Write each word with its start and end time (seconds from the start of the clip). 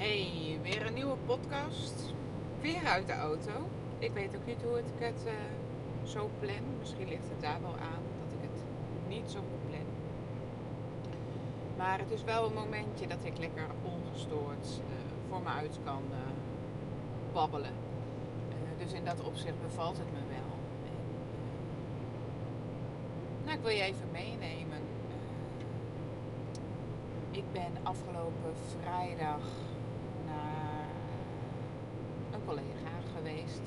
Hey, 0.00 0.58
weer 0.62 0.86
een 0.86 0.94
nieuwe 0.94 1.16
podcast. 1.26 2.14
Weer 2.60 2.86
uit 2.86 3.06
de 3.06 3.12
auto. 3.12 3.50
Ik 3.98 4.12
weet 4.12 4.36
ook 4.36 4.46
niet 4.46 4.62
hoe 4.62 4.78
ik 4.78 4.84
het 4.98 5.24
eh, 5.26 5.32
zo 6.04 6.30
plan. 6.38 6.78
Misschien 6.78 7.08
ligt 7.08 7.28
het 7.28 7.40
daar 7.40 7.60
wel 7.60 7.74
aan 7.74 8.02
dat 8.22 8.32
ik 8.32 8.42
het 8.42 8.62
niet 9.08 9.30
zo 9.30 9.38
goed 9.38 9.70
plan. 9.70 9.86
Maar 11.76 11.98
het 11.98 12.10
is 12.10 12.24
wel 12.24 12.46
een 12.46 12.54
momentje 12.54 13.06
dat 13.06 13.24
ik 13.24 13.38
lekker 13.38 13.66
ongestoord 13.82 14.66
eh, 14.66 15.28
voor 15.28 15.42
me 15.42 15.48
uit 15.48 15.78
kan 15.84 16.02
eh, 16.10 17.32
babbelen. 17.32 17.74
Dus 18.78 18.92
in 18.92 19.04
dat 19.04 19.24
opzicht 19.24 19.62
bevalt 19.62 19.98
het 19.98 20.12
me 20.12 20.18
wel. 20.28 20.58
Nou, 23.44 23.56
ik 23.56 23.62
wil 23.62 23.72
je 23.72 23.82
even 23.82 24.10
meenemen. 24.12 24.80
Ik 27.30 27.52
ben 27.52 27.72
afgelopen 27.82 28.54
vrijdag 28.80 29.40
collega 32.50 32.94
geweest. 33.16 33.64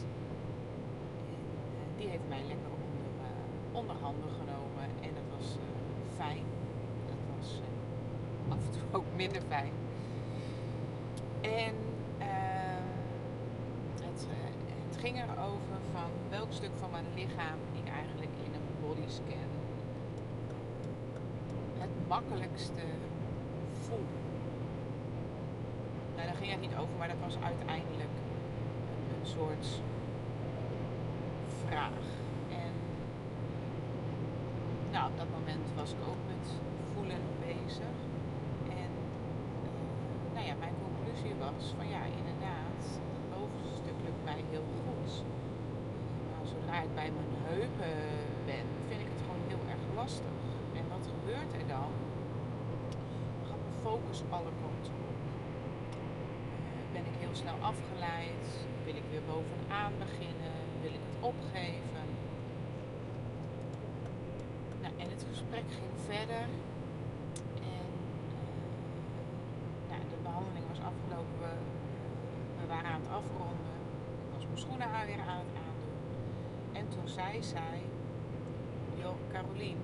Die 1.97 2.07
heeft 2.07 2.27
mij 2.29 2.43
lekker 2.47 2.71
onder, 2.85 3.09
eh, 3.27 3.77
onder 3.79 3.95
handen 3.95 4.29
genomen. 4.39 4.85
En 5.01 5.11
dat 5.19 5.27
was 5.37 5.47
eh, 5.55 5.61
fijn. 6.15 6.45
Dat 7.11 7.21
was 7.35 7.47
eh, 7.67 8.51
af 8.51 8.57
en 8.65 8.71
toe 8.71 8.81
ook 8.91 9.05
minder 9.15 9.41
fijn. 9.47 9.73
En 11.41 11.75
het, 14.07 14.27
het 14.87 14.97
ging 14.97 15.15
erover 15.17 15.79
van 15.91 16.09
welk 16.29 16.51
stuk 16.51 16.75
van 16.79 16.91
mijn 16.91 17.05
lichaam 17.15 17.59
ik 17.81 17.87
eigenlijk 18.01 18.33
in 18.45 18.53
een 18.53 18.67
bodyscan 18.81 19.51
het 21.77 22.07
makkelijkste 22.07 22.85
voel. 23.85 24.07
Nou, 26.15 26.27
daar 26.27 26.35
ging 26.35 26.51
het 26.51 26.61
niet 26.61 26.75
over, 26.79 26.95
maar 26.97 27.07
dat 27.07 27.21
was 27.25 27.37
uiteindelijk 27.43 28.13
soort 29.25 29.81
vraag. 31.65 32.05
En 32.49 32.73
nou, 34.91 35.11
op 35.11 35.17
dat 35.17 35.29
moment 35.37 35.65
was 35.75 35.91
ik 35.91 36.01
ook 36.11 36.23
met 36.33 36.45
voelen 36.93 37.23
bezig. 37.39 37.95
En 38.81 38.91
eh, 39.67 40.33
nou 40.33 40.45
ja, 40.47 40.55
mijn 40.63 40.75
conclusie 40.85 41.33
was 41.45 41.63
van 41.77 41.87
ja, 41.95 42.01
inderdaad, 42.19 42.81
het 43.15 43.25
bovenste 43.33 43.73
stuk 43.81 43.97
lukt 44.05 44.23
mij 44.23 44.41
heel 44.51 44.67
goed. 44.83 45.11
Maar 46.29 46.45
zodra 46.53 46.77
ik 46.87 46.93
bij 47.01 47.11
mijn 47.17 47.33
heupen 47.49 47.95
ben, 48.49 48.65
vind 48.87 49.01
ik 49.05 49.09
het 49.13 49.21
gewoon 49.25 49.43
heel 49.51 49.63
erg 49.73 49.83
lastig. 49.99 50.37
En 50.79 50.85
wat 50.93 51.05
gebeurt 51.13 51.51
er 51.59 51.67
dan? 51.75 51.91
Dan 53.37 53.45
gaat 53.49 53.63
mijn 53.67 53.81
focus 53.87 54.19
alle 54.37 54.53
kanten 54.61 54.95
op. 55.11 55.19
Eh, 55.97 56.85
ben 56.95 57.05
ik 57.11 57.15
heel 57.23 57.35
snel 57.41 57.57
afgeleid? 57.71 58.62
Bovenaan 59.73 59.97
beginnen? 59.97 60.55
Wil 60.81 60.93
ik 60.93 61.03
het 61.09 61.17
opgeven? 61.19 62.05
Nou, 64.81 64.93
en 64.97 65.09
het 65.09 65.25
gesprek 65.29 65.67
ging 65.79 65.93
verder. 66.05 66.45
En 67.75 67.87
eh, 68.37 68.59
nou, 69.89 70.01
de 70.09 70.19
behandeling 70.23 70.65
was 70.67 70.79
afgelopen. 70.91 71.37
We, 71.39 71.51
we 72.59 72.67
waren 72.67 72.89
aan 72.89 73.01
het 73.01 73.09
afronden. 73.19 73.75
Ik 74.25 74.31
was 74.35 74.45
mijn 74.45 74.57
schoenen 74.57 74.87
aan 74.87 75.05
weer 75.05 75.23
aan 75.31 75.43
het 75.45 75.55
aandoen. 75.65 75.99
En 76.79 76.85
toen 76.93 77.07
zei 77.07 77.43
zij: 77.43 77.79
Joh, 79.01 79.17
Carolien, 79.31 79.79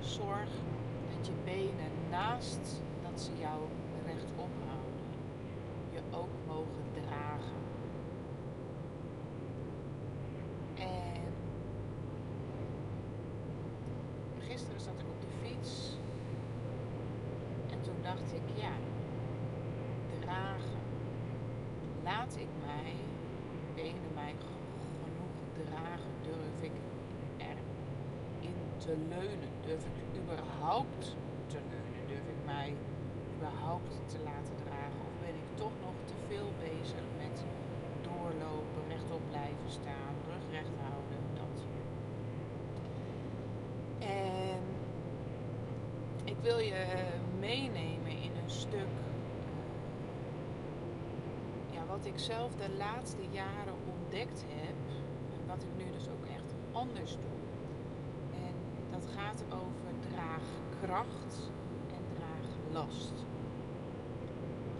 zorg 0.00 0.50
dat 1.12 1.26
je 1.26 1.32
benen 1.44 1.92
naast 2.10 2.82
dat 3.02 3.20
ze 3.20 3.30
jou 3.38 3.60
rechtop 4.06 4.52
houden, 4.68 5.06
je 5.94 6.00
ook 6.10 6.34
mogen 6.46 6.86
dragen. 6.92 7.60
En 10.80 11.22
gisteren 14.60 14.80
zat 14.80 15.00
ik 15.00 15.08
op 15.14 15.20
de 15.20 15.32
fiets 15.42 15.96
en 17.70 17.80
toen 17.82 18.00
dacht 18.02 18.32
ik, 18.32 18.46
ja, 18.54 18.74
dragen. 20.20 20.80
Laat 22.04 22.36
ik 22.36 22.50
mij, 22.66 22.92
benen 23.74 24.12
mij 24.14 24.34
genoeg 25.02 25.36
dragen, 25.60 26.12
durf 26.22 26.58
ik 26.68 26.76
erin 27.36 28.58
te 28.76 28.96
leunen? 29.08 29.50
Durf 29.66 29.84
ik 29.84 30.20
überhaupt 30.22 31.16
te 31.46 31.58
leunen? 31.72 32.02
Durf 32.06 32.26
ik 32.36 32.40
mij 32.44 32.74
überhaupt 33.36 33.94
te 34.12 34.18
laten 34.28 34.56
dragen? 34.64 35.00
Of 35.08 35.14
ben 35.24 35.34
ik 35.42 35.48
toch 35.54 35.76
nog 35.86 35.96
te 36.04 36.14
veel 36.28 36.50
bezig 36.58 37.04
met 37.22 37.36
doorlopen, 38.00 38.82
rechtop 38.88 39.22
blijven 39.30 39.70
staan, 39.78 40.14
rug 40.28 40.44
recht 40.50 40.74
houden, 40.86 41.20
dat. 41.40 41.56
En 44.00 44.62
ik 46.24 46.29
wil 46.42 46.58
je 46.58 46.84
meenemen 47.38 48.10
in 48.10 48.30
een 48.42 48.50
stuk 48.50 48.72
eh, 48.72 49.14
ja, 51.70 51.86
wat 51.86 52.06
ik 52.06 52.18
zelf 52.18 52.54
de 52.54 52.70
laatste 52.78 53.22
jaren 53.30 53.74
ontdekt 53.94 54.44
heb, 54.48 54.74
wat 55.46 55.62
ik 55.62 55.84
nu 55.84 55.92
dus 55.92 56.08
ook 56.08 56.26
echt 56.26 56.54
anders 56.72 57.10
doe. 57.10 57.40
En 58.44 58.54
dat 58.90 59.06
gaat 59.16 59.44
over 59.48 60.10
draagkracht 60.10 61.50
en 61.88 62.04
draaglast. 62.14 63.12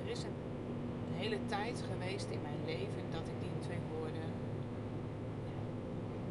Er 0.05 0.11
is 0.11 0.23
een, 0.23 0.39
hele 1.15 1.47
tijd 1.47 1.85
geweest 1.93 2.29
in 2.31 2.43
mijn 2.43 2.65
leven 2.67 3.03
dat 3.11 3.21
ik 3.21 3.41
die 3.41 3.59
twee 3.61 3.79
woorden 3.91 4.31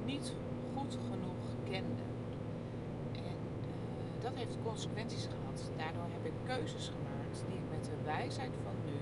niet 0.06 0.34
goed 0.76 0.98
genoeg 1.10 1.70
kende. 1.70 2.19
Dat 4.22 4.36
heeft 4.36 4.58
consequenties 4.64 5.26
gehad. 5.26 5.72
Daardoor 5.78 6.08
heb 6.12 6.26
ik 6.26 6.34
keuzes 6.44 6.92
gemaakt 6.96 7.44
die 7.48 7.58
ik 7.58 7.70
met 7.70 7.84
de 7.86 8.04
wijsheid 8.06 8.54
van 8.64 8.76
nu, 8.86 8.98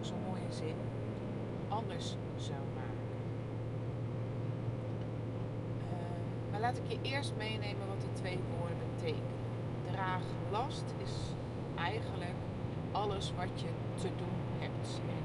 zo'n 0.00 0.22
mooie 0.26 0.52
zin, 0.52 0.76
anders 1.68 2.16
zou 2.36 2.60
maken. 2.74 3.06
Eh, 5.90 6.50
maar 6.50 6.60
laat 6.60 6.78
ik 6.78 6.86
je 6.88 6.98
eerst 7.02 7.32
meenemen 7.36 7.86
wat 7.88 8.00
die 8.00 8.12
twee 8.12 8.38
woorden 8.58 8.76
betekenen. 8.94 9.34
Draaglast 9.90 10.94
is 11.02 11.14
eigenlijk 11.74 12.38
alles 12.92 13.32
wat 13.36 13.60
je 13.60 13.70
te 13.94 14.08
doen 14.16 14.38
hebt. 14.58 15.00
En 15.08 15.24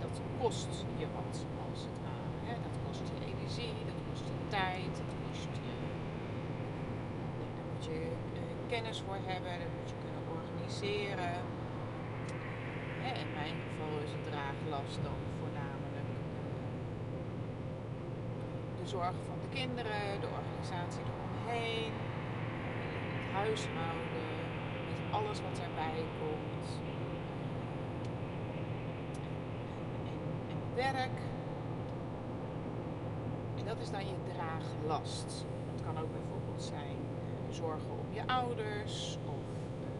dat 0.00 0.20
kost 0.40 0.84
je 0.96 1.06
wat, 1.14 1.44
als 1.70 1.80
het 1.88 1.98
ware. 2.06 2.60
Dat 2.62 2.76
kost 2.86 3.00
je 3.14 3.26
energie, 3.32 3.84
dat 3.90 4.00
kost 4.08 4.24
je 4.24 4.34
tijd, 4.48 4.92
dat 5.06 5.14
kost 5.28 5.42
je. 5.42 5.74
Daar 7.56 7.66
moet 7.72 7.84
je 7.84 7.98
eh, 8.34 8.55
kennis 8.68 9.02
voor 9.06 9.18
hebben, 9.32 9.52
dat 9.62 9.72
moet 9.76 9.88
je 9.92 9.98
kunnen 10.04 10.24
organiseren. 10.38 11.34
In 13.22 13.30
mijn 13.40 13.56
geval 13.66 13.92
is 14.06 14.12
het 14.16 14.24
draaglast 14.30 14.98
dan 15.08 15.20
voornamelijk 15.40 16.08
eh, 16.10 16.52
de 18.80 18.86
zorg 18.94 19.16
van 19.28 19.38
de 19.44 19.50
kinderen, 19.58 20.20
de 20.20 20.30
organisatie 20.38 21.02
eromheen, 21.10 21.92
het 23.14 23.32
huishouden, 23.32 24.32
met 24.88 25.00
alles 25.18 25.38
wat 25.46 25.58
erbij 25.66 26.00
komt. 26.20 26.68
En, 30.50 30.58
werk. 30.74 31.18
En 33.58 33.64
dat 33.64 33.78
is 33.80 33.90
dan 33.90 34.06
je 34.06 34.16
draaglast. 34.32 35.46
Het 35.72 35.80
kan 35.86 35.98
ook 36.02 36.12
bijvoorbeeld 36.12 36.62
zijn 36.62 36.96
zorgen 37.56 37.90
om 37.90 38.08
je 38.12 38.22
ouders 38.26 39.18
of 39.26 39.44
eh, 39.82 39.96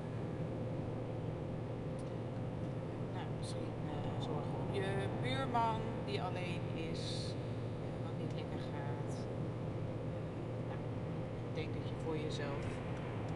nou, 3.14 3.26
misschien 3.38 3.72
eh, 3.88 4.24
zorgen 4.24 4.54
om 4.66 4.74
je 4.74 4.88
buurman 5.22 5.80
die 6.06 6.22
alleen 6.22 6.60
is, 6.92 7.02
eh, 7.30 8.06
wat 8.06 8.16
niet 8.18 8.32
lekker 8.40 8.60
gaat. 8.72 9.12
Nou, 10.68 10.80
ik 11.48 11.54
denk 11.54 11.70
dat 11.78 11.88
je 11.88 11.94
voor 12.04 12.18
jezelf 12.18 12.62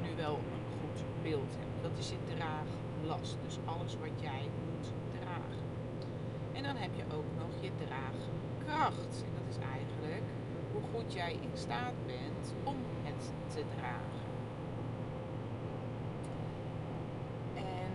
nu 0.02 0.11
wel 0.17 0.34
een 0.55 0.66
goed 0.81 0.99
beeld 1.23 1.52
hebt. 1.61 1.76
Dat 1.82 1.99
is 1.99 2.08
je 2.11 2.20
draaglast. 2.34 3.37
Dus 3.46 3.58
alles 3.64 3.96
wat 4.05 4.16
jij 4.20 4.44
moet 4.66 4.88
dragen. 5.16 5.64
En 6.52 6.62
dan 6.62 6.76
heb 6.76 6.90
je 6.96 7.05
ook 7.16 7.31
nog 7.43 7.52
je 7.61 7.70
draagkracht. 7.84 9.14
En 9.26 9.32
dat 9.38 9.46
is 9.55 9.58
eigenlijk 9.75 10.26
hoe 10.80 11.00
goed 11.00 11.12
jij 11.12 11.32
in 11.32 11.50
staat 11.54 11.94
bent 12.06 12.54
om 12.64 12.76
het 13.02 13.32
te 13.54 13.62
dragen. 13.76 14.28
En 17.54 17.92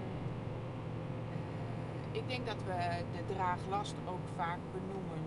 eh, 2.11 2.19
ik 2.19 2.27
denk 2.27 2.45
dat 2.45 2.63
we 2.65 3.03
de 3.17 3.33
draaglast 3.33 3.95
ook 4.07 4.27
vaak 4.35 4.59
benoemen 4.71 5.23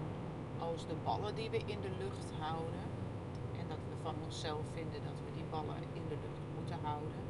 als 0.58 0.86
de 0.86 0.94
ballen 1.04 1.34
die 1.34 1.50
we 1.50 1.56
in 1.56 1.80
de 1.80 1.92
lucht 1.98 2.30
houden. 2.38 2.84
En 3.60 3.64
dat 3.68 3.82
we 3.88 3.94
van 4.02 4.14
onszelf 4.24 4.64
vinden 4.74 5.00
dat 5.04 5.18
we 5.24 5.30
die 5.34 5.48
ballen 5.50 5.82
in 5.92 6.04
de 6.08 6.18
lucht 6.24 6.46
moeten 6.56 6.78
houden. 6.82 7.22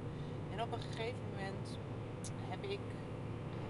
En 0.53 0.63
op 0.63 0.73
een 0.73 0.83
gegeven 0.91 1.25
moment 1.31 1.79
heb 2.49 2.63
ik 2.63 2.81
uh, 2.81 3.65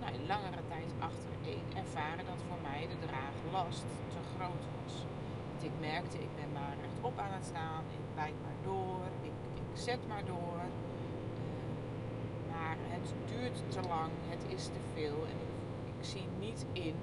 nou, 0.00 0.12
langere 0.26 0.62
tijd 0.68 0.90
achtereen 0.98 1.66
ervaren 1.76 2.24
dat 2.26 2.40
voor 2.48 2.60
mij 2.62 2.88
de 2.92 3.06
draaglast 3.06 3.86
te 4.12 4.20
groot 4.34 4.64
was. 4.78 5.13
Ik 5.64 5.76
merkte, 5.80 6.16
ik 6.18 6.34
ben 6.40 6.52
maar 6.52 6.74
rechtop 6.82 7.18
aan 7.18 7.32
het 7.38 7.44
staan, 7.44 7.82
ik 7.98 8.06
wijk 8.14 8.36
maar 8.44 8.58
door, 8.62 9.04
ik, 9.28 9.36
ik 9.54 9.68
zet 9.86 10.02
maar 10.08 10.24
door. 10.24 10.60
Uh, 10.64 10.84
maar 12.50 12.76
het 12.94 13.06
duurt 13.30 13.58
te 13.68 13.80
lang, 13.88 14.10
het 14.34 14.44
is 14.56 14.64
te 14.64 14.82
veel 14.94 15.18
en 15.32 15.38
ik, 15.46 15.52
ik 15.94 16.04
zie 16.12 16.28
niet 16.38 16.66
in 16.72 16.94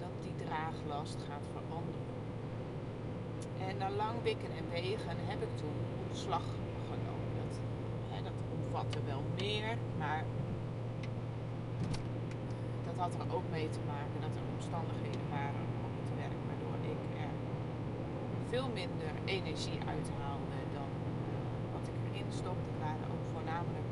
dat 0.00 0.14
die 0.24 0.46
draaglast 0.46 1.18
gaat 1.28 1.46
veranderen. 1.54 2.08
En 3.66 3.76
na 3.76 3.90
lang 3.90 4.16
wikken 4.22 4.52
en 4.60 4.66
wegen 4.70 5.16
heb 5.30 5.40
ik 5.42 5.52
toen 5.56 5.78
ontslag 6.08 6.46
genomen. 6.90 7.30
Dat, 7.40 7.54
hè, 8.10 8.22
dat 8.22 8.38
omvatte 8.56 9.00
wel 9.12 9.22
meer, 9.38 9.76
maar 9.98 10.24
dat 12.86 12.96
had 12.96 13.12
er 13.20 13.34
ook 13.36 13.48
mee 13.50 13.68
te 13.76 13.82
maken 13.94 14.18
dat 14.26 14.34
er 14.38 14.46
omstandigheden 14.56 15.26
waren 15.38 15.66
op 15.86 15.92
het 16.00 16.10
werk 16.20 16.40
waardoor 16.48 16.78
ik 16.94 17.00
er 17.26 17.32
veel 18.50 18.68
minder 18.74 19.12
energie 19.24 19.78
uithaalde 19.94 20.58
dan 20.76 20.90
wat 21.72 21.86
ik 21.92 21.98
erin 22.08 22.30
stopte. 22.40 22.68
Het 22.70 22.80
waren 22.86 23.06
ook 23.14 23.24
voornamelijk 23.34 23.88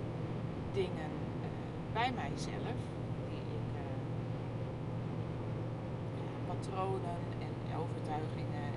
dingen 0.73 1.11
uh, 1.41 1.49
bij 1.93 2.11
mijzelf, 2.23 2.79
die 3.29 3.45
ik, 3.59 3.69
uh, 3.75 3.83
patronen 6.47 7.21
en 7.47 7.53
overtuigingen 7.83 8.69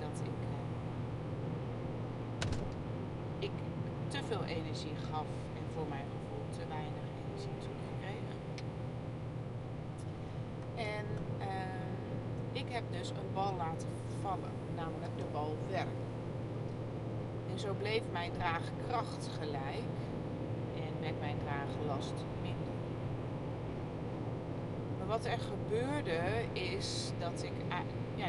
dat 0.00 0.20
ik, 0.22 0.38
ik 3.38 3.50
te 4.08 4.20
veel 4.28 4.44
energie 4.44 4.94
gaf 5.10 5.26
en 5.56 5.64
voor 5.74 5.86
mijn 5.88 6.04
gevoel 6.14 6.44
te 6.50 6.64
weinig 6.68 7.06
energie 7.24 7.56
terugkreeg. 7.58 8.28
En 10.74 11.06
uh, 11.40 12.57
ik 12.68 12.74
heb 12.74 12.84
dus 12.90 13.10
een 13.10 13.32
bal 13.34 13.54
laten 13.56 13.88
vallen, 14.22 14.52
namelijk 14.76 15.16
de 15.16 15.24
bal 15.32 15.56
werk. 15.70 15.98
En 17.50 17.58
zo 17.58 17.74
bleef 17.78 18.02
mijn 18.12 18.32
draagkracht 18.32 19.30
gelijk 19.38 19.96
en 20.74 20.92
met 21.00 21.20
mijn 21.20 21.36
draaglast 21.44 22.14
minder. 22.42 22.74
Maar 24.98 25.06
wat 25.06 25.24
er 25.24 25.38
gebeurde 25.38 26.20
is 26.52 27.12
dat 27.18 27.42
ik 27.42 27.52
ja, 28.14 28.28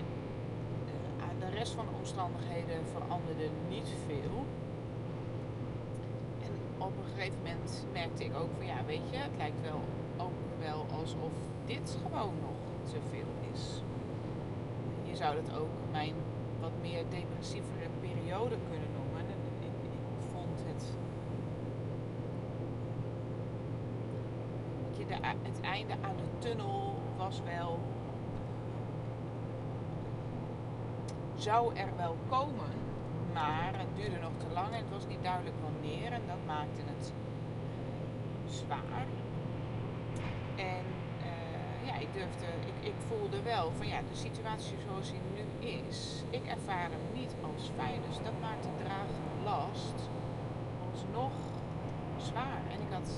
de 1.39 1.49
rest 1.49 1.73
van 1.73 1.85
de 1.85 1.91
omstandigheden 1.97 2.85
veranderde 2.91 3.49
niet 3.69 3.89
veel. 4.07 4.45
En 6.43 6.51
op 6.77 6.93
een 6.97 7.13
gegeven 7.15 7.37
moment 7.37 7.85
merkte 7.93 8.23
ik 8.23 8.35
ook 8.35 8.49
van 8.57 8.65
ja, 8.65 8.85
weet 8.85 9.09
je, 9.09 9.17
het 9.17 9.37
lijkt 9.37 9.61
wel 9.61 9.81
ook 10.17 10.39
wel 10.59 10.85
alsof 10.99 11.31
dit 11.65 11.97
gewoon 12.03 12.33
nog 12.41 12.91
te 12.91 12.97
veel 13.09 13.51
is. 13.53 13.81
Zou 15.19 15.35
het 15.35 15.53
ook 15.55 15.69
mijn 15.91 16.13
wat 16.59 16.71
meer 16.81 17.03
depressievere 17.09 17.89
periode 17.99 18.55
kunnen 18.69 18.89
noemen. 18.97 19.19
En 19.19 19.67
ik, 19.67 19.71
vond 20.31 20.63
het. 20.65 20.83
Het 25.41 25.61
einde 25.61 25.93
aan 26.01 26.15
de 26.15 26.47
tunnel 26.47 26.93
was 27.17 27.41
wel 27.45 27.79
zou 31.35 31.75
er 31.75 31.95
wel 31.97 32.15
komen, 32.29 32.71
maar 33.33 33.71
het 33.77 33.87
duurde 33.95 34.19
nog 34.19 34.31
te 34.37 34.53
lang 34.53 34.67
en 34.67 34.77
het 34.77 34.89
was 34.89 35.07
niet 35.07 35.23
duidelijk 35.23 35.55
wanneer 35.61 36.11
en 36.11 36.21
dat 36.27 36.45
maakte 36.45 36.81
het 36.85 37.13
zwaar. 38.47 39.07
En 40.55 40.98
ik 41.99 42.13
durfde, 42.13 42.45
ik, 42.71 42.87
ik 42.91 42.97
voelde 43.07 43.41
wel 43.41 43.71
van 43.77 43.87
ja, 43.87 43.99
de 43.99 44.19
situatie 44.27 44.77
zoals 44.87 45.11
die 45.11 45.21
nu 45.35 45.67
is, 45.67 46.23
ik 46.29 46.45
ervaar 46.45 46.89
hem 46.95 47.05
niet 47.13 47.33
als 47.41 47.71
fijn, 47.75 48.01
dus 48.07 48.17
dat 48.27 48.37
maakt 48.41 48.63
de 48.63 48.75
draaglast 48.83 49.99
alsnog 50.91 51.35
zwaar. 52.17 52.61
En 52.73 52.79
ik 52.85 52.91
had 52.97 53.09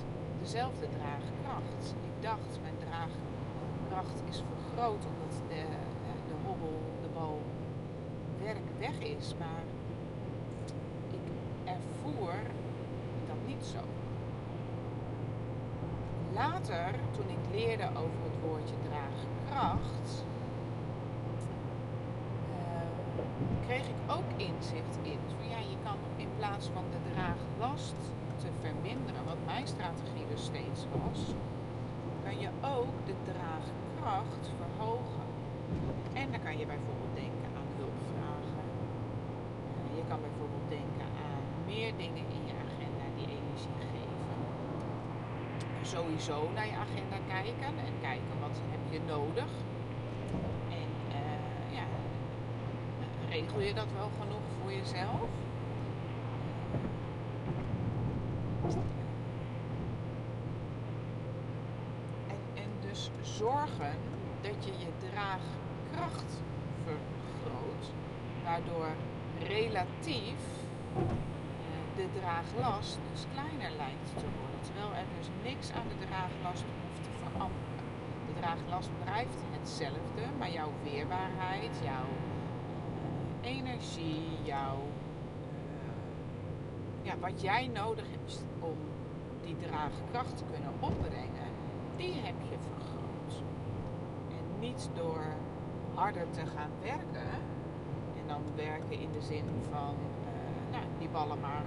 dezelfde 0.41 0.87
draagkracht. 0.97 1.83
Ik 2.09 2.15
dacht, 2.29 2.51
mijn 2.61 2.79
draagkracht 2.85 4.21
is 4.29 4.43
vergroot 4.51 5.03
omdat 5.11 5.33
de, 5.47 5.55
eh, 5.55 6.19
de 6.29 6.35
hobbel, 6.45 6.79
de 7.01 7.09
bal 7.13 7.41
werk 8.43 8.67
weg 8.79 8.97
is, 8.99 9.33
maar 9.39 9.63
ik 11.17 11.25
ervoer 11.63 12.33
dat 13.27 13.37
niet 13.45 13.65
zo. 13.73 14.00
Later, 16.33 16.93
toen 17.11 17.29
ik 17.29 17.43
leerde 17.51 17.87
over 17.87 18.19
het 18.27 18.37
woordje 18.43 18.75
draagkracht, 18.87 20.25
uh, 22.49 23.65
kreeg 23.65 23.85
ik 23.87 24.01
ook 24.07 24.29
inzicht 24.35 24.95
in. 25.01 25.19
Van 25.37 25.49
ja, 25.49 25.57
je 25.57 25.77
kan 25.83 25.97
in 26.15 26.29
plaats 26.37 26.67
van 26.73 26.83
de 26.91 27.11
draaglast 27.11 27.99
te 28.37 28.47
verminderen, 28.59 29.25
wat 29.25 29.45
mijn 29.45 29.67
strategie 29.67 30.27
dus 30.29 30.43
steeds 30.43 30.81
was, 30.91 31.19
kan 32.23 32.39
je 32.39 32.49
ook 32.61 32.95
de 33.05 33.15
draagkracht 33.31 34.43
verhogen. 34.59 35.27
En 36.13 36.31
dan 36.31 36.43
kan 36.43 36.57
je 36.57 36.65
bijvoorbeeld 36.65 37.15
denken 37.15 37.51
kan 40.11 40.19
bijvoorbeeld 40.21 40.69
denken 40.69 41.07
aan 41.27 41.43
meer 41.65 41.91
dingen 41.97 42.25
in 42.37 42.43
je 42.49 42.53
agenda 42.65 43.05
die 43.17 43.27
energie 43.37 43.75
geven. 43.79 43.90
Sowieso 45.91 46.49
naar 46.53 46.65
je 46.65 46.75
agenda 46.75 47.17
kijken 47.27 47.77
en 47.85 47.93
kijken 48.01 48.39
wat 48.39 48.61
heb 48.69 48.79
je 48.89 48.99
nodig. 49.07 49.51
En 50.69 50.89
uh, 51.09 51.75
ja, 51.75 51.83
regel 53.29 53.59
je 53.59 53.73
dat 53.73 53.87
wel 53.97 54.09
genoeg 54.19 54.41
voor 54.61 54.71
jezelf? 54.71 55.29
En, 62.27 62.39
en 62.53 62.69
dus 62.89 63.11
zorgen 63.21 63.95
dat 64.41 64.65
je 64.65 64.71
je 64.71 65.09
draagkracht 65.09 66.41
vergroot, 66.83 67.93
waardoor 68.43 68.89
relatief 69.47 70.41
eh, 70.95 71.01
de 71.95 72.05
draaglast 72.19 72.99
dus 73.11 73.25
kleiner 73.33 73.77
lijkt 73.77 74.09
te 74.15 74.25
worden. 74.39 74.50
Terwijl 74.65 74.93
er 75.01 75.09
dus 75.17 75.29
niks 75.43 75.71
aan 75.71 75.87
de 75.87 76.05
draaglast 76.05 76.63
hoeft 76.81 77.03
te 77.03 77.09
veranderen. 77.21 77.77
De 78.27 78.33
draaglast 78.39 78.89
blijft 79.03 79.41
hetzelfde, 79.55 80.23
maar 80.37 80.51
jouw 80.51 80.71
weerbaarheid, 80.83 81.73
jouw 81.83 82.11
uh, 83.43 83.49
energie, 83.51 84.27
jouw, 84.43 84.79
uh, 85.47 85.97
ja, 87.01 87.17
wat 87.19 87.41
jij 87.41 87.67
nodig 87.67 88.05
hebt 88.11 88.45
om 88.59 88.77
die 89.41 89.55
draagkracht 89.65 90.37
te 90.37 90.43
kunnen 90.51 90.73
opbrengen, 90.79 91.49
die 91.95 92.13
heb 92.13 92.35
je 92.49 92.57
vergroot. 92.69 93.43
En 94.29 94.59
niet 94.59 94.89
door 94.93 95.23
harder 95.93 96.29
te 96.29 96.45
gaan 96.45 96.71
werken, 96.81 97.41
dan 98.31 98.41
werken 98.55 98.99
in 98.99 99.11
de 99.11 99.21
zin 99.21 99.45
van 99.69 99.95
uh, 100.23 100.71
nou, 100.71 100.83
die 100.99 101.09
ballen 101.09 101.39
maar 101.39 101.63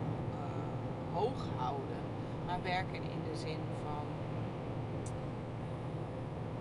hoog 1.13 1.47
houden. 1.57 2.03
Maar 2.47 2.63
werken 2.63 3.03
in 3.03 3.23
de 3.31 3.37
zin 3.37 3.59
van 3.83 4.07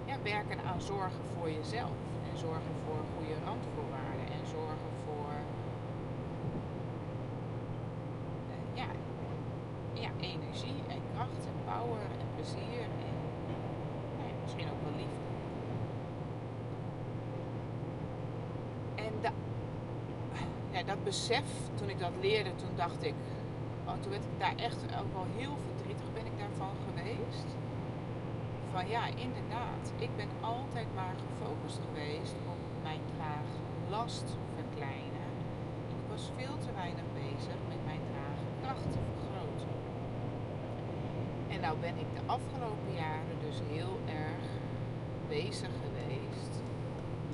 ja, 0.05 0.15
werken 0.23 0.59
aan 0.65 0.81
zorgen 0.81 1.23
voor 1.37 1.51
jezelf. 1.51 1.97
En 2.31 2.37
zorgen 2.37 2.73
voor 2.85 3.01
goede 3.15 3.35
randvoorwaarden. 3.45 4.25
En 4.37 4.47
zorgen 4.47 4.91
voor 5.05 5.33
uh, 8.49 8.55
ja, 8.73 8.85
ja, 9.93 10.09
energie 10.19 10.81
en 10.87 11.01
kracht 11.13 11.45
en 11.51 11.57
power 11.65 12.05
en 12.19 12.27
plezier. 12.35 12.83
En 13.07 13.15
nou 14.17 14.29
misschien 14.43 14.67
ook 14.71 14.81
wel 14.83 14.95
liefde. 14.97 15.21
En 18.95 19.13
ja, 20.71 20.83
dat 20.83 21.03
besef, 21.03 21.45
toen 21.75 21.89
ik 21.89 21.99
dat 21.99 22.11
leerde, 22.21 22.55
toen 22.55 22.75
dacht 22.75 23.03
ik, 23.03 23.13
oh, 23.85 23.93
toen 23.99 24.11
werd 24.11 24.23
ik 24.23 24.39
daar 24.39 24.55
echt 24.55 24.83
ook 24.83 25.13
wel 25.13 25.25
heel 25.35 25.57
daarvan 25.57 25.72
Van 28.71 28.87
ja, 28.87 29.05
inderdaad, 29.05 29.83
ik 29.97 30.15
ben 30.15 30.29
altijd 30.41 30.87
maar 30.95 31.15
gefocust 31.27 31.79
geweest 31.87 32.35
op 32.53 32.61
mijn 32.83 33.03
draaglast 33.15 34.27
verkleinen. 34.55 35.29
Ik 35.95 36.03
was 36.11 36.31
veel 36.37 36.57
te 36.65 36.71
weinig 36.81 37.07
bezig 37.23 37.59
met 37.71 37.81
mijn 37.89 38.03
draagkracht 38.11 38.91
te 38.91 38.99
vergroten. 39.09 39.73
En 41.53 41.59
nou 41.61 41.75
ben 41.77 41.97
ik 42.03 42.09
de 42.17 42.23
afgelopen 42.25 42.93
jaren 43.05 43.37
dus 43.47 43.57
heel 43.75 43.95
erg 44.25 44.45
bezig 45.27 45.73
geweest 45.83 46.53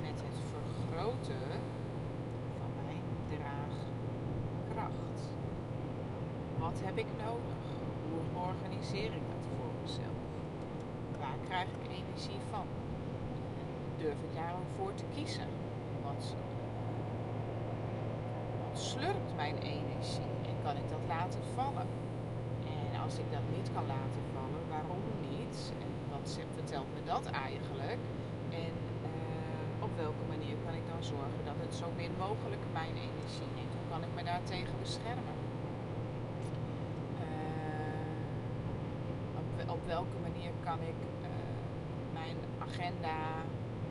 met 0.04 0.16
het 0.26 0.36
vergroten 0.52 1.60
wat 6.70 6.80
heb 6.84 6.98
ik 6.98 7.06
nodig? 7.26 7.60
Hoe 8.10 8.42
organiseer 8.48 9.12
ik 9.20 9.26
mezelf? 9.90 10.18
Waar 11.18 11.38
krijg 11.48 11.68
ik 11.78 11.84
energie 12.00 12.40
van? 12.50 12.66
Durf 13.96 14.20
ik 14.28 14.34
daar 14.34 14.54
ook 14.60 14.70
voor 14.76 14.94
te 14.94 15.04
kiezen? 15.14 15.48
Wat, 16.02 16.34
slurpt 18.72 19.32
mijn 19.36 19.58
energie 19.58 20.32
en 20.50 20.56
kan 20.62 20.76
ik 20.76 20.88
dat 20.90 21.04
laten 21.08 21.40
vallen? 21.54 21.88
En 22.76 23.00
als 23.04 23.18
ik 23.18 23.28
dat 23.36 23.46
niet 23.56 23.68
kan 23.74 23.86
laten 23.86 24.22
vallen, 24.34 24.62
waarom 24.74 25.02
niet? 25.30 25.72
En 25.84 25.90
wat 26.12 26.38
vertelt 26.54 26.88
me 26.94 27.00
dat 27.04 27.24
eigenlijk? 27.46 28.00
En 28.64 28.72
uh, 29.12 29.84
op 29.86 29.92
welke 29.96 30.24
manier 30.28 30.56
kan 30.64 30.74
ik 30.80 30.86
dan 30.92 31.02
zorgen 31.14 31.42
dat 31.44 31.58
het 31.64 31.74
zo 31.74 31.86
min 31.96 32.14
mogelijk 32.18 32.62
mijn 32.72 32.94
energie 33.08 33.50
neemt? 33.56 33.74
Hoe 33.78 33.88
kan 33.92 34.02
ik 34.06 34.12
me 34.16 34.22
daartegen 34.32 34.74
beschermen? 34.84 35.36
Uh, 37.24 39.69
op, 39.80 39.86
welke 39.86 40.18
manier 40.22 40.50
kan 40.64 40.78
ik 40.80 40.98
uh, 41.22 41.28
mijn 42.12 42.36
agenda 42.58 43.16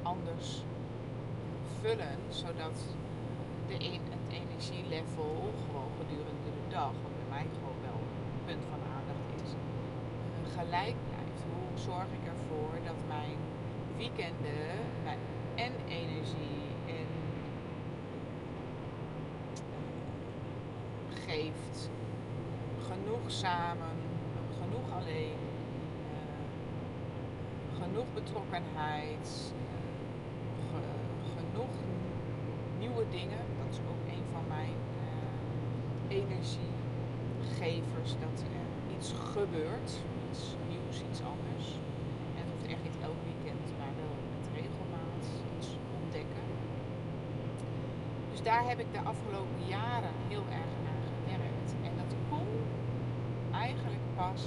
anders 0.01 0.63
vullen, 1.81 2.17
zodat 2.29 2.77
de 3.67 3.73
het 3.73 4.25
energielevel 4.41 5.53
gewoon 5.65 5.91
gedurende 5.99 6.49
de 6.57 6.69
dag, 6.69 6.91
wat 7.03 7.15
bij 7.21 7.29
mij 7.29 7.47
gewoon 7.57 7.81
wel 7.81 7.99
een 7.99 8.45
punt 8.45 8.63
van 8.69 8.81
aandacht 8.95 9.29
is, 9.43 9.51
gelijk 10.53 10.95
blijft. 11.09 11.41
Hoe 11.53 11.77
zorg 11.87 12.09
ik 12.19 12.27
ervoor 12.33 12.73
dat 12.85 12.99
mijn 13.07 13.37
weekenden 13.97 14.67
mijn, 15.03 15.19
en 15.55 15.73
energie 15.87 16.65
en 16.87 17.09
uh, 19.71 19.87
geeft, 21.25 21.89
genoeg 22.87 23.25
samen, 23.31 23.95
genoeg 24.59 24.89
alleen, 24.99 25.48
genoeg 27.89 28.13
betrokkenheid, 28.13 29.53
genoeg 31.35 31.75
nieuwe 32.79 33.05
dingen. 33.09 33.43
Dat 33.59 33.69
is 33.71 33.79
ook 33.91 34.03
een 34.15 34.25
van 34.31 34.43
mijn 34.47 34.75
energiegevers, 36.07 38.11
dat 38.25 38.35
er 38.45 38.53
iets 38.95 39.09
gebeurt, 39.33 39.89
iets 40.29 40.43
nieuws, 40.71 40.97
iets 41.09 41.21
anders. 41.33 41.65
En 42.37 42.41
het 42.43 42.51
hoeft 42.53 42.67
echt 42.73 42.83
niet 42.87 42.99
elk 43.07 43.19
weekend, 43.29 43.65
maar 43.79 43.93
wel 44.01 44.15
met 44.33 44.45
regelmaat 44.59 45.23
iets 45.57 45.69
ontdekken. 45.99 46.45
Dus 48.31 48.41
daar 48.49 48.65
heb 48.71 48.79
ik 48.85 48.89
de 48.97 49.03
afgelopen 49.13 49.61
jaren 49.77 50.15
heel 50.31 50.45
erg 50.61 50.73
aan 50.91 51.03
gewerkt. 51.11 51.69
En 51.87 51.93
dat 52.01 52.11
kon 52.29 52.49
eigenlijk 53.65 54.03
pas 54.15 54.41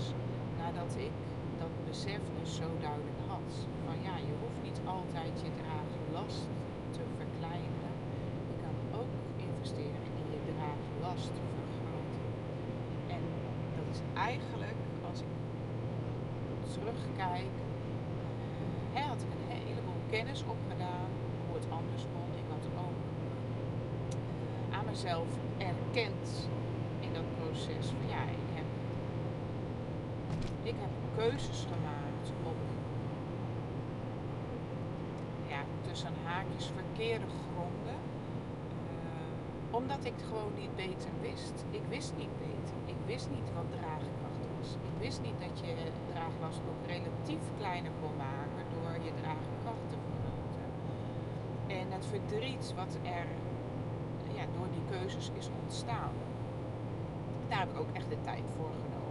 nadat 0.60 0.92
ik 1.08 1.16
besef 1.92 2.22
dus 2.40 2.54
zo 2.60 2.68
duidelijk 2.86 3.20
had. 3.32 3.50
Van 3.86 3.98
ja, 4.08 4.14
je 4.28 4.34
hoeft 4.40 4.60
niet 4.68 4.80
altijd 4.96 5.34
je 5.44 5.50
draaglast 5.60 6.42
te 6.96 7.02
verkleinen. 7.18 7.92
Je 8.50 8.56
kan 8.64 8.76
ook 9.00 9.12
investeren 9.48 10.04
in 10.20 10.26
je 10.34 10.40
draaglast 10.50 11.30
te 11.38 11.42
vergroten. 11.56 12.26
En 13.16 13.22
dat 13.76 13.86
is 13.94 14.00
eigenlijk, 14.28 14.78
als 15.08 15.18
ik 15.26 15.32
terugkijk, 16.74 17.54
uh, 18.94 19.04
had 19.12 19.20
ik 19.26 19.30
een 19.36 19.46
heleboel 19.56 20.02
kennis 20.14 20.40
opgedaan 20.54 21.10
hoe 21.44 21.54
het 21.60 21.68
anders 21.78 22.04
kon. 22.14 22.28
Ik 22.42 22.48
had 22.54 22.64
ook 22.86 23.00
uh, 23.26 24.76
aan 24.76 24.86
mezelf 24.92 25.28
erkend 25.70 26.28
in 27.06 27.12
dat 27.18 27.28
proces 27.38 27.86
van 27.96 28.06
ja, 28.14 28.22
ik 30.62 30.74
heb, 30.80 30.90
keuzes 31.16 31.66
gemaakt 31.72 32.28
op 32.42 32.56
ja, 35.46 35.62
tussen 35.86 36.14
haakjes 36.24 36.70
verkeerde 36.80 37.26
gronden. 37.46 37.98
Uh, 39.04 39.76
omdat 39.78 40.04
ik 40.04 40.18
gewoon 40.28 40.52
niet 40.58 40.76
beter 40.76 41.12
wist. 41.20 41.64
Ik 41.70 41.84
wist 41.88 42.12
niet 42.16 42.34
beter. 42.38 42.76
Ik 42.84 43.00
wist 43.06 43.28
niet 43.30 43.48
wat 43.54 43.70
draagkracht 43.78 44.44
was. 44.58 44.68
Ik 44.90 44.96
wist 45.04 45.20
niet 45.22 45.38
dat 45.46 45.54
je 45.60 45.74
draaglast 46.12 46.60
ook 46.70 46.86
relatief 46.86 47.44
kleiner 47.58 47.92
kon 48.00 48.16
maken 48.16 48.64
door 48.74 48.92
je 49.06 49.12
draagkracht 49.20 49.86
te 49.92 49.96
vergroten. 50.06 50.68
En 51.78 51.86
het 51.96 52.06
verdriet 52.06 52.74
wat 52.76 52.94
er 53.02 53.26
ja, 54.36 54.44
door 54.56 54.68
die 54.76 54.98
keuzes 54.98 55.30
is 55.38 55.48
ontstaan, 55.62 56.14
daar 57.48 57.58
heb 57.58 57.70
ik 57.70 57.78
ook 57.78 57.92
echt 57.92 58.08
de 58.08 58.20
tijd 58.20 58.44
voor 58.56 58.70
genomen. 58.82 59.01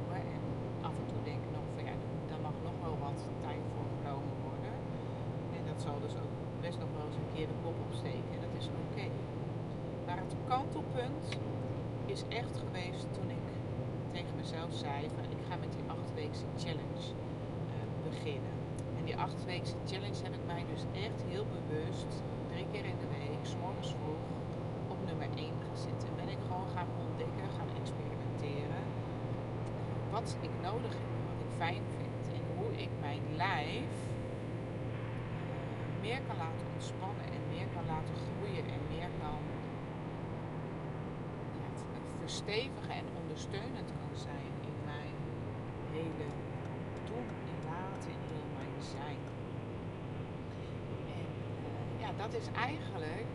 Af 0.92 0.98
en 1.02 1.08
toe 1.12 1.22
denk 1.32 1.44
nog 1.58 1.66
van 1.76 1.84
ja, 1.90 1.96
daar 2.30 2.44
mag 2.48 2.56
nog 2.68 2.78
wel 2.86 2.98
wat 3.06 3.20
tijd 3.46 3.64
voor 3.74 3.88
genomen 3.96 4.36
worden. 4.48 4.76
En 5.58 5.64
dat 5.72 5.80
zal 5.86 5.98
dus 6.06 6.16
ook 6.24 6.34
best 6.66 6.78
nog 6.84 6.92
wel 6.98 7.06
eens 7.08 7.20
een 7.22 7.34
keer 7.36 7.48
de 7.52 7.60
kop 7.64 7.78
opsteken. 7.88 8.32
En 8.36 8.42
dat 8.46 8.56
is 8.62 8.68
oké. 8.84 9.06
Maar 10.06 10.20
het 10.26 10.34
kantelpunt 10.52 11.26
is 12.16 12.22
echt 12.42 12.54
geweest 12.64 13.08
toen 13.16 13.30
ik 13.38 13.46
tegen 14.16 14.36
mezelf 14.42 14.72
zei 14.86 15.00
van 15.16 15.26
ik 15.36 15.42
ga 15.48 15.56
met 15.64 15.72
die 15.78 15.86
achtweekse 15.96 16.48
challenge 16.64 17.06
uh, 17.74 17.76
beginnen. 18.10 18.56
En 18.98 19.04
die 19.10 19.18
achtweekse 19.28 19.78
challenge 19.90 20.20
heb 20.26 20.34
ik 20.40 20.46
mij 20.54 20.64
dus 20.74 20.84
echt 21.08 21.20
heel 21.32 21.46
bewust 21.58 22.12
drie 22.52 22.68
keer 22.72 22.86
in 22.94 23.00
de 23.04 23.10
week, 23.20 23.42
s 23.52 23.56
morgens 23.64 23.92
vroeg, 24.00 24.26
op 24.94 25.00
nummer 25.10 25.30
1 25.36 25.54
gezet. 25.70 26.00
En 26.08 26.14
ben 26.22 26.30
ik 26.36 26.42
gewoon 26.48 26.70
gaan 26.76 26.90
ontdekken, 27.06 27.48
gaan 27.58 27.72
experimenteren 27.82 28.84
wat 30.22 30.38
ik 30.42 30.56
nodig 30.62 30.94
heb, 31.02 31.12
wat 31.30 31.40
ik 31.46 31.52
fijn 31.58 31.84
vind 31.98 32.24
en 32.38 32.44
hoe 32.56 32.72
ik 32.86 32.90
mijn 33.00 33.24
lijf 33.36 33.94
uh, 35.50 36.02
meer 36.02 36.22
kan 36.28 36.38
laten 36.38 36.66
ontspannen 36.74 37.26
en 37.38 37.44
meer 37.54 37.68
kan 37.76 37.86
laten 37.94 38.16
groeien 38.26 38.66
en 38.76 38.82
meer 38.94 39.10
kan 39.22 39.42
ja, 41.62 41.70
verstevigen 42.20 42.96
en 43.02 43.06
ondersteunend 43.22 43.90
kan 44.02 44.14
zijn 44.28 44.52
in 44.70 44.78
mijn 44.92 45.16
hele 45.96 46.28
doen 47.10 47.28
en 47.52 47.60
laten 47.74 48.10
in 48.16 48.22
heel 48.32 48.50
mijn 48.60 48.80
zijn. 48.96 49.22
En 51.18 51.28
uh, 51.68 52.02
ja, 52.04 52.10
dat 52.24 52.34
is 52.42 52.48
eigenlijk 52.68 53.30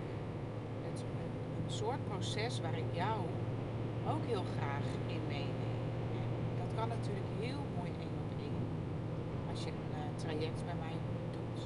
een 0.87 1.73
soort 1.73 2.09
proces 2.09 2.61
waar 2.61 2.79
ik 2.79 2.91
jou 2.93 3.21
ook 4.09 4.25
heel 4.27 4.45
graag 4.57 4.87
in 5.07 5.21
meeneem. 5.29 5.76
Kan 6.77 6.89
natuurlijk 6.89 7.31
heel 7.41 7.63
mooi 7.79 7.91
één 8.05 8.17
op 8.25 8.31
één 8.47 8.65
als 9.51 9.61
je 9.65 9.71
een 9.71 9.93
uh, 10.03 10.19
traject 10.23 10.61
bij 10.65 10.79
mij 10.85 10.97
doet. 11.37 11.61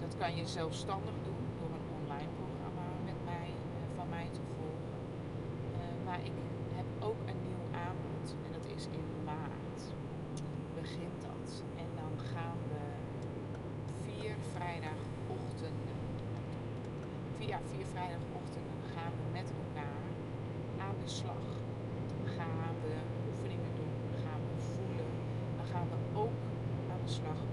Dat 0.00 0.12
kan 0.20 0.36
je 0.36 0.46
zelfstandig 0.46 1.16
doen 1.28 1.42
door 1.58 1.70
een 1.76 1.88
online 1.98 2.32
programma 2.40 2.86
met 3.04 3.18
mij, 3.24 3.48
uh, 3.48 3.96
van 3.96 4.08
mij 4.08 4.28
te 4.36 4.42
volgen. 4.56 5.00
maar 6.04 6.20
ik 6.30 6.36
heb 6.78 6.88
ook 7.08 7.20
een 7.30 7.40
nieuw 7.48 7.64
aanbod 7.86 8.26
en 8.44 8.50
dat 8.56 8.66
is 8.76 8.84
in 9.00 9.08
maart. 9.24 9.80
Begint 10.80 11.18
dat. 11.28 11.48
En 11.82 11.88
dan 12.00 12.12
gaan 12.32 12.58
we 12.72 12.82
vier 14.04 14.34
vrijdagochtenden, 14.54 16.00
via 17.38 17.58
vier 17.70 17.86
vrijdagochtenden 17.94 18.76
gaan 18.94 19.12
we 19.20 19.26
met 19.38 19.48
elkaar 19.62 20.06
aan 20.86 20.96
de 21.04 21.10
slag. 21.18 21.46
Gaan 22.36 22.74
we 22.84 22.94
oefeningen 23.28 23.72
doen, 23.80 23.96
gaan 24.24 24.40
we 24.48 24.54
voelen, 24.74 25.10
dan 25.56 25.66
gaan 25.72 25.88
we 25.92 26.18
ook 26.22 26.38
aan 26.90 27.02
de 27.04 27.05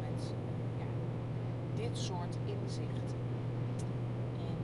met 0.06 0.34
ja, 0.78 0.90
dit 1.76 1.98
soort 1.98 2.36
inzichten. 2.46 3.18
En 4.48 4.56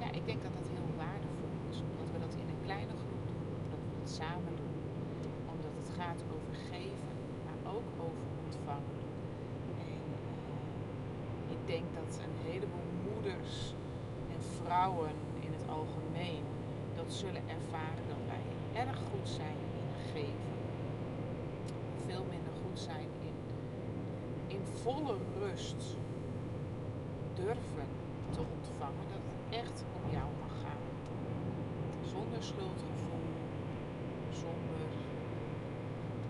ja, 0.00 0.08
ik 0.18 0.26
denk 0.26 0.42
dat 0.42 0.52
dat 0.52 0.68
heel 0.76 0.90
waardevol 0.96 1.52
is, 1.70 1.78
omdat 1.90 2.08
we 2.12 2.18
dat 2.18 2.34
in 2.42 2.48
een 2.52 2.62
kleine 2.64 2.94
groep 3.02 3.24
doen, 3.32 3.46
omdat 3.62 3.80
we 3.88 3.96
het 4.00 4.10
samen 4.20 4.54
doen, 4.62 4.76
omdat 5.52 5.72
het 5.80 5.90
gaat 5.98 6.20
over 6.34 6.54
geven, 6.70 7.12
maar 7.44 7.60
ook 7.74 7.88
over 8.06 8.26
ontvangen. 8.44 9.00
En 9.92 10.02
uh, 10.20 11.54
ik 11.54 11.62
denk 11.72 11.86
dat 12.00 12.10
een 12.24 12.36
heleboel 12.50 12.90
moeders 13.08 13.74
en 14.34 14.40
vrouwen 14.60 15.14
in 15.46 15.52
het 15.56 15.64
algemeen 15.78 16.42
dat 16.96 17.12
zullen 17.12 17.44
ervaren 17.58 18.04
dat 18.08 18.22
wij 18.32 18.44
erg 18.82 18.98
goed 19.10 19.28
zijn 19.28 19.58
in 19.80 19.88
geven, 20.12 20.54
veel 22.06 22.24
minder 22.30 22.52
goed 22.62 22.78
zijn 22.78 23.08
in, 23.28 23.36
in 24.46 24.62
volle 24.86 25.16
rust 25.40 25.82
durven 27.34 27.88
te 28.34 28.40
ontvangen, 28.54 29.06
dat 29.12 29.22
het 29.30 29.58
echt 29.62 29.84
om 29.96 30.10
jou 30.16 30.28
mag 30.44 30.54
gaan. 30.62 30.84
Zonder 32.12 32.42
schuldgevoel, 32.50 33.28
zonder 34.44 34.88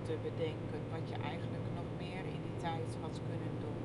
te 0.07 0.15
bedenken 0.23 0.81
wat 0.95 1.05
je 1.11 1.17
eigenlijk 1.33 1.67
nog 1.81 1.89
meer 2.03 2.25
in 2.35 2.43
die 2.47 2.59
tijd 2.67 2.91
had 3.03 3.21
kunnen 3.29 3.55
doen. 3.65 3.83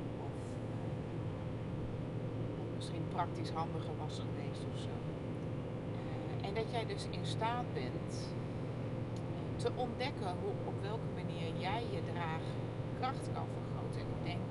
Of 2.62 2.68
misschien 2.76 3.06
praktisch 3.16 3.52
handiger 3.60 3.96
was 4.06 4.16
geweest 4.26 4.64
of 4.72 4.78
zo. 4.88 4.96
Uh, 5.98 6.48
en 6.48 6.54
dat 6.54 6.72
jij 6.72 6.86
dus 6.86 7.04
in 7.10 7.26
staat 7.26 7.68
bent 7.74 8.14
te 9.56 9.70
ontdekken 9.76 10.32
hoe, 10.42 10.56
op 10.72 10.78
welke 10.82 11.10
manier 11.20 11.50
jij 11.58 11.84
je 11.96 12.02
draagkracht 12.12 13.26
kan 13.34 13.48
vergroten. 13.58 14.02
En 14.02 14.08
ik 14.18 14.24
denk, 14.24 14.42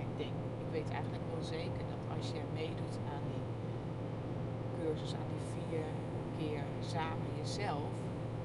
ik, 0.00 0.32
ik 0.64 0.70
weet 0.70 0.90
eigenlijk 0.90 1.24
wel 1.32 1.42
zeker 1.42 1.82
dat 1.92 2.16
als 2.16 2.26
je 2.34 2.40
meedoet 2.52 2.96
aan 3.12 3.24
die 3.32 3.44
cursus, 4.78 5.14
aan 5.14 5.30
die 5.34 5.46
vier 5.54 5.86
keer 6.38 6.62
samen 6.92 7.28
jezelf, 7.40 7.94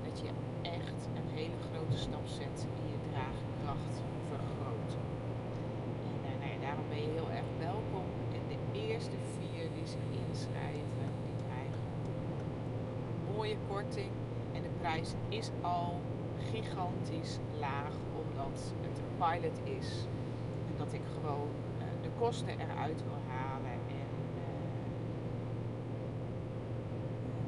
dat 0.06 0.20
je 0.20 0.32
echt 0.62 1.00
een 1.18 1.30
hele 1.40 1.58
grote 1.68 1.98
stap 1.98 2.26
zet 2.40 2.58
in 2.80 2.86
je 2.94 3.00
draagkracht 3.10 3.96
vergroten. 4.30 5.04
En 6.30 6.38
uh, 6.40 6.50
nou 6.50 6.60
daarom 6.62 6.88
ben 6.90 7.02
je 7.06 7.12
heel 7.20 7.32
erg 7.40 7.50
welkom. 7.60 8.08
En 8.38 8.44
de 8.54 8.60
eerste 8.80 9.18
vier 9.38 9.66
die 9.76 9.88
zich 9.96 10.08
inschrijven, 10.28 11.08
die 11.26 11.38
krijgen 11.46 11.84
een 12.38 13.34
mooie 13.34 13.58
korting. 13.68 14.12
En 14.56 14.62
de 14.62 14.74
prijs 14.80 15.10
is 15.30 15.50
al 15.62 16.00
gigantisch 16.52 17.38
laag, 17.60 17.94
omdat 18.22 18.58
het 18.82 18.98
een 19.00 19.14
pilot 19.18 19.60
is. 19.80 19.90
Dat 20.80 20.94
ik 20.94 21.02
gewoon 21.14 21.50
uh, 21.78 21.84
de 22.02 22.10
kosten 22.20 22.60
eruit 22.60 23.04
wil 23.04 23.20
halen 23.28 23.72
en 23.72 24.10
uh, 24.36 24.42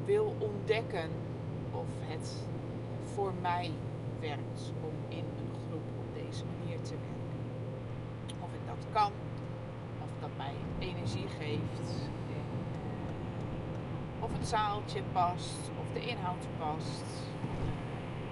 wil 0.04 0.34
ontdekken 0.38 1.10
of 1.70 1.86
het 2.00 2.44
voor 3.14 3.32
mij 3.40 3.70
werkt 4.20 4.72
om 4.88 4.94
in 5.08 5.24
een 5.38 5.52
groep 5.66 5.86
op 5.98 6.08
deze 6.14 6.44
manier 6.44 6.80
te 6.80 6.94
werken. 7.06 7.40
Of 8.44 8.50
ik 8.58 8.64
dat 8.66 8.86
kan, 8.92 9.12
of 10.04 10.10
dat 10.20 10.30
mij 10.36 10.54
energie 10.78 11.28
geeft, 11.40 11.88
en, 12.38 12.48
uh, 14.18 14.24
of 14.24 14.32
het 14.32 14.46
zaaltje 14.46 15.02
past, 15.12 15.60
of 15.80 15.86
de 15.92 16.02
inhoud 16.06 16.46
past. 16.58 17.04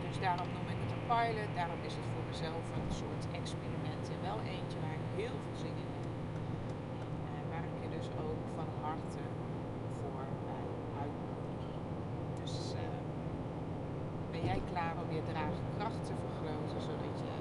Dus 0.09 0.21
daarom 0.21 0.49
noem 0.57 0.69
ik 0.75 0.79
het 0.85 0.93
een 0.97 1.07
pilot, 1.13 1.51
daarom 1.55 1.81
is 1.89 1.95
het 1.99 2.07
voor 2.13 2.27
mezelf 2.33 2.65
een 2.77 2.95
soort 3.03 3.25
experiment 3.41 4.05
en 4.15 4.21
wel 4.29 4.39
eentje 4.55 4.79
waar 4.85 4.97
ik 5.03 5.07
heel 5.21 5.39
veel 5.45 5.57
zin 5.65 5.77
in. 5.85 5.93
En 7.37 7.45
waar 7.53 7.69
je 7.83 7.89
dus 7.97 8.09
ook 8.25 8.43
van 8.57 8.71
harte 8.87 9.23
voor 9.99 10.27
uh, 10.49 10.55
uitnodig. 11.03 11.65
Dus 12.41 12.55
ben 14.33 14.45
jij 14.51 14.61
klaar 14.73 14.95
om 15.03 15.09
je 15.17 15.23
draagkracht 15.33 16.03
te 16.09 16.15
vergroten, 16.25 16.81
zodat 16.89 17.15
je 17.25 17.35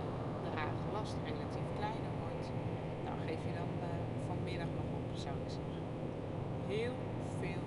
draaglast 0.47 1.17
relatief 1.29 1.67
kleiner 1.79 2.13
wordt? 2.23 2.47
Nou, 3.05 3.15
geef 3.27 3.41
je 3.47 3.53
dan 3.61 3.71
uh, 3.87 3.89
vanmiddag 4.27 4.71
nog 4.79 4.89
op, 4.99 5.07
zou 5.25 5.35
ik 5.43 5.49
zeggen. 5.59 5.83
Heel 6.73 6.95
veel. 7.39 7.63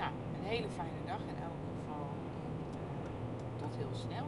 nou, 0.00 0.12
een 0.36 0.46
hele 0.54 0.70
fijne 0.78 1.02
dag 1.12 1.22
in 1.32 1.38
elk 1.48 1.60
geval. 1.68 2.06
Tot 3.62 3.72
heel 3.80 3.94
snel. 4.06 4.26